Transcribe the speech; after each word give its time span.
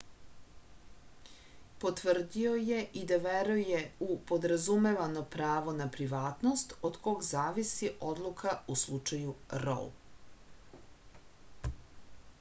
potvrdio 1.81 2.53
je 2.69 2.77
i 3.01 3.01
da 3.11 3.17
veruje 3.25 3.81
u 4.05 4.07
podrazumevano 4.31 5.21
pravo 5.35 5.75
na 5.81 5.87
privatnost 5.97 6.73
od 6.91 6.97
kog 7.09 7.21
zavisi 7.29 7.89
odluka 8.13 8.53
u 8.77 8.79
slučaju 8.85 9.35
rou 9.67 9.83